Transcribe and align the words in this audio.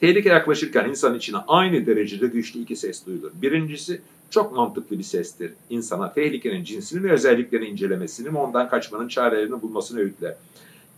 Tehlike 0.00 0.28
yaklaşırken 0.28 0.88
insan 0.88 1.14
içine 1.14 1.36
aynı 1.48 1.86
derecede 1.86 2.26
güçlü 2.26 2.60
iki 2.60 2.76
ses 2.76 3.06
duyulur. 3.06 3.30
Birincisi 3.42 4.00
çok 4.30 4.56
mantıklı 4.56 4.98
bir 4.98 5.04
sestir. 5.04 5.52
İnsana 5.70 6.12
tehlikenin 6.12 6.64
cinsini 6.64 7.02
ve 7.02 7.12
özelliklerini 7.12 7.66
incelemesini 7.66 8.34
ve 8.34 8.38
ondan 8.38 8.68
kaçmanın 8.68 9.08
çarelerini 9.08 9.62
bulmasını 9.62 10.00
öğütler. 10.00 10.34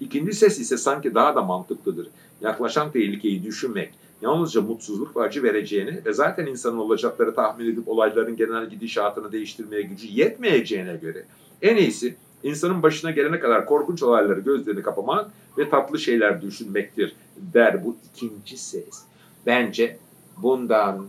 İkinci 0.01 0.33
ses 0.33 0.59
ise 0.59 0.77
sanki 0.77 1.15
daha 1.15 1.35
da 1.35 1.43
mantıklıdır. 1.43 2.09
Yaklaşan 2.41 2.93
tehlikeyi 2.93 3.45
düşünmek, 3.45 3.91
yalnızca 4.23 4.61
mutsuzluk 4.61 5.17
ve 5.17 5.21
acı 5.21 5.43
vereceğini 5.43 6.01
ve 6.07 6.13
zaten 6.13 6.47
insanın 6.47 6.79
olacakları 6.79 7.35
tahmin 7.35 7.73
edip 7.73 7.89
olayların 7.89 8.37
genel 8.37 8.71
gidişatını 8.71 9.33
değiştirmeye 9.33 9.83
gücü 9.83 10.07
yetmeyeceğine 10.07 10.97
göre 10.97 11.25
en 11.63 11.77
iyisi 11.77 12.15
insanın 12.43 12.83
başına 12.83 13.11
gelene 13.11 13.41
kadar 13.41 13.67
korkunç 13.67 14.03
olayları 14.03 14.41
gözlerini 14.41 14.83
kapamak 14.83 15.31
ve 15.59 15.71
tatlı 15.71 15.99
şeyler 15.99 16.43
düşünmektir 16.43 17.15
der 17.55 17.85
bu 17.85 17.97
ikinci 18.13 18.59
ses. 18.59 19.03
Bence 19.47 19.97
bundan 20.37 21.07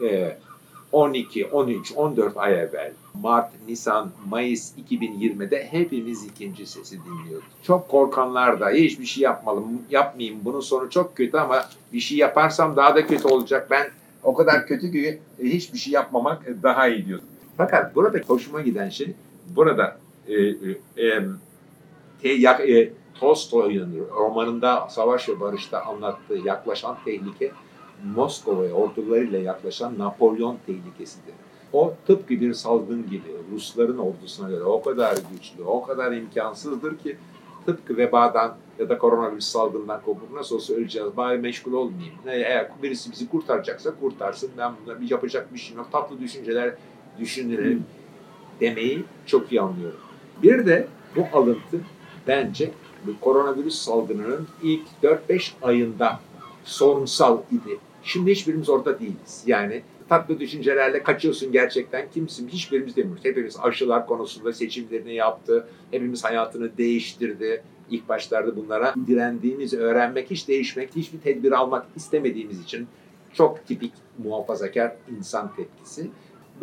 e, 0.00 0.36
12, 0.92 1.46
13, 1.46 1.92
14 1.96 2.36
ay 2.36 2.54
evvel 2.54 2.92
Mart, 3.14 3.50
Nisan, 3.68 4.10
Mayıs 4.28 4.72
2020'de 4.88 5.68
hepimiz 5.70 6.24
ikinci 6.24 6.66
sesi 6.66 6.98
dinliyorduk. 7.04 7.48
Çok 7.62 7.88
korkanlar 7.88 8.60
da 8.60 8.70
hiçbir 8.70 9.04
şey 9.04 9.22
yapmalım, 9.22 9.82
yapmayayım 9.90 10.40
bunun 10.44 10.60
sonu 10.60 10.90
çok 10.90 11.16
kötü 11.16 11.36
ama 11.36 11.68
bir 11.92 12.00
şey 12.00 12.18
yaparsam 12.18 12.76
daha 12.76 12.94
da 12.94 13.06
kötü 13.06 13.28
olacak. 13.28 13.70
Ben 13.70 13.86
o 14.22 14.34
kadar 14.34 14.66
kötü 14.66 14.92
ki 14.92 15.18
e, 15.42 15.44
hiçbir 15.44 15.78
şey 15.78 15.92
yapmamak 15.92 16.46
daha 16.62 16.88
iyi 16.88 17.06
diyordum. 17.06 17.26
Fakat 17.56 17.94
burada 17.94 18.18
hoşuma 18.26 18.60
giden 18.60 18.88
şey 18.88 19.12
burada 19.56 19.98
e, 20.28 20.34
e, 20.34 20.52
e, 22.22 22.32
e, 22.68 22.92
Tolstoy'un 23.22 24.06
romanında 24.16 24.88
Savaş 24.88 25.28
ve 25.28 25.40
Barış'ta 25.40 25.82
anlattığı 25.82 26.38
yaklaşan 26.44 26.96
tehlike 27.04 27.52
Moskova'ya 28.14 28.72
ordularıyla 28.72 29.38
yaklaşan 29.38 29.98
Napolyon 29.98 30.58
tehlikesidir. 30.66 31.34
O 31.72 31.94
tıpkı 32.06 32.34
bir 32.34 32.54
salgın 32.54 33.10
gibi 33.10 33.36
Rusların 33.54 33.98
ordusuna 33.98 34.48
göre 34.48 34.64
o 34.64 34.82
kadar 34.82 35.18
güçlü, 35.32 35.64
o 35.64 35.82
kadar 35.82 36.12
imkansızdır 36.12 36.98
ki 36.98 37.16
tıpkı 37.66 37.96
vebadan 37.96 38.56
ya 38.78 38.88
da 38.88 38.98
koronavirüs 38.98 39.44
salgından 39.44 40.00
kopuk 40.02 40.32
nasıl 40.32 40.56
olsa 40.56 40.74
öleceğiz 40.74 41.16
bari 41.16 41.38
meşgul 41.38 41.72
olmayayım. 41.72 42.14
Eğer 42.26 42.68
birisi 42.82 43.12
bizi 43.12 43.28
kurtaracaksa 43.28 43.94
kurtarsın 44.00 44.50
ben 44.58 44.72
buna 44.86 45.00
bir 45.00 45.10
yapacak 45.10 45.54
bir 45.54 45.58
şey 45.58 45.76
yok. 45.76 45.92
Tatlı 45.92 46.20
düşünceler 46.20 46.74
düşünelim 47.18 47.84
demeyi 48.60 49.04
çok 49.26 49.52
iyi 49.52 49.60
anlıyorum. 49.60 50.00
Bir 50.42 50.66
de 50.66 50.88
bu 51.16 51.38
alıntı 51.38 51.80
bence 52.26 52.70
koronavirüs 53.20 53.74
salgınının 53.74 54.48
ilk 54.62 54.82
4-5 55.02 55.50
ayında 55.62 56.20
sorunsal 56.64 57.38
idi. 57.38 57.78
Şimdi 58.02 58.30
hiçbirimiz 58.30 58.68
orada 58.68 59.00
değiliz. 59.00 59.42
Yani 59.46 59.82
tatlı 60.08 60.40
düşüncelerle 60.40 61.02
kaçıyorsun 61.02 61.52
gerçekten 61.52 62.10
kimsin? 62.14 62.48
Hiçbirimiz 62.48 62.96
demiyoruz. 62.96 63.24
Hepimiz 63.24 63.56
aşılar 63.62 64.06
konusunda 64.06 64.52
seçimlerini 64.52 65.14
yaptı. 65.14 65.68
Hepimiz 65.90 66.24
hayatını 66.24 66.78
değiştirdi. 66.78 67.62
İlk 67.90 68.08
başlarda 68.08 68.56
bunlara 68.56 68.94
direndiğimiz, 69.06 69.74
öğrenmek, 69.74 70.30
hiç 70.30 70.48
değişmek, 70.48 70.96
hiçbir 70.96 71.20
tedbir 71.20 71.52
almak 71.52 71.86
istemediğimiz 71.96 72.60
için 72.60 72.86
çok 73.32 73.66
tipik 73.66 73.92
muhafazakar 74.24 74.96
insan 75.18 75.54
tepkisi. 75.56 76.10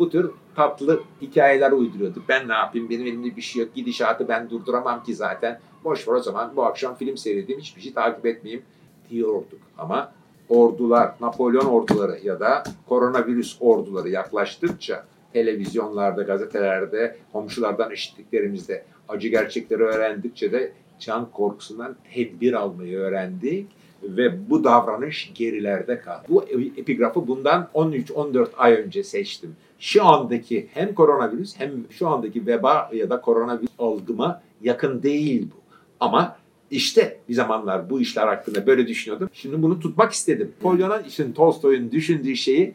Bu 0.00 0.10
tür 0.10 0.30
tatlı 0.56 1.02
hikayeler 1.22 1.72
uyduruyordu. 1.72 2.22
Ben 2.28 2.48
ne 2.48 2.52
yapayım, 2.52 2.90
benim 2.90 3.06
elimde 3.06 3.36
bir 3.36 3.42
şey 3.42 3.62
yok, 3.62 3.74
gidişatı 3.74 4.28
ben 4.28 4.50
durduramam 4.50 5.02
ki 5.02 5.14
zaten. 5.14 5.60
Boş 5.84 6.08
ver 6.08 6.12
o 6.12 6.20
zaman 6.20 6.52
bu 6.56 6.64
akşam 6.64 6.94
film 6.94 7.16
seyredeyim, 7.16 7.60
hiçbir 7.60 7.82
şey 7.82 7.92
takip 7.92 8.26
etmeyeyim 8.26 8.64
diyorduk. 9.10 9.60
Ama 9.78 10.12
ordular, 10.48 11.14
Napolyon 11.20 11.64
orduları 11.64 12.18
ya 12.24 12.40
da 12.40 12.62
koronavirüs 12.88 13.56
orduları 13.60 14.08
yaklaştıkça 14.08 15.06
televizyonlarda, 15.32 16.22
gazetelerde, 16.22 17.16
komşulardan 17.32 17.90
işittiklerimizde 17.90 18.84
acı 19.08 19.28
gerçekleri 19.28 19.82
öğrendikçe 19.82 20.52
de 20.52 20.72
can 21.00 21.30
korkusundan 21.30 21.96
tedbir 22.14 22.52
almayı 22.52 22.98
öğrendik 22.98 23.66
ve 24.02 24.50
bu 24.50 24.64
davranış 24.64 25.32
gerilerde 25.34 26.00
kaldı. 26.00 26.22
Bu 26.28 26.44
epigrafı 26.76 27.26
bundan 27.26 27.68
13-14 27.74 28.46
ay 28.56 28.72
önce 28.72 29.04
seçtim. 29.04 29.56
Şu 29.78 30.04
andaki 30.04 30.68
hem 30.74 30.94
koronavirüs 30.94 31.54
hem 31.58 31.70
şu 31.90 32.08
andaki 32.08 32.46
veba 32.46 32.90
ya 32.92 33.10
da 33.10 33.20
koronavirüs 33.20 33.70
algıma 33.78 34.42
yakın 34.62 35.02
değil 35.02 35.48
bu. 35.50 35.60
Ama 36.00 36.36
işte 36.70 37.18
bir 37.28 37.34
zamanlar 37.34 37.90
bu 37.90 38.00
işler 38.00 38.26
hakkında 38.26 38.66
böyle 38.66 38.86
düşünüyordum. 38.86 39.30
Şimdi 39.32 39.62
bunu 39.62 39.80
tutmak 39.80 40.12
istedim. 40.12 40.52
Napolyon'un 40.56 41.04
için 41.04 41.32
Tolstoy'un 41.32 41.92
düşündüğü 41.92 42.36
şeyi 42.36 42.74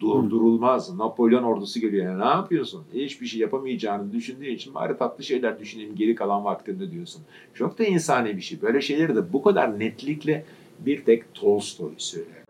durdurulmaz. 0.00 0.96
Napolyon 0.96 1.42
ordusu 1.42 1.80
geliyor. 1.80 2.04
Yani 2.04 2.20
ne 2.20 2.28
yapıyorsun? 2.28 2.84
Hiçbir 2.94 3.26
şey 3.26 3.40
yapamayacağını 3.40 4.12
düşündüğün 4.12 4.54
için 4.54 4.74
bari 4.74 4.98
tatlı 4.98 5.24
şeyler 5.24 5.58
düşüneyim 5.60 5.94
geri 5.94 6.14
kalan 6.14 6.44
vaktinde 6.44 6.90
diyorsun. 6.90 7.22
Çok 7.54 7.78
da 7.78 7.84
insani 7.84 8.36
bir 8.36 8.42
şey. 8.42 8.62
Böyle 8.62 8.80
şeyleri 8.80 9.16
de 9.16 9.32
bu 9.32 9.42
kadar 9.42 9.78
netlikle 9.80 10.44
bir 10.78 11.04
tek 11.04 11.34
Tolstoy 11.34 11.92
söyler. 11.96 12.45